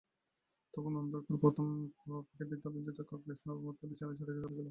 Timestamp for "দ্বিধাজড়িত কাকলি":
2.51-3.33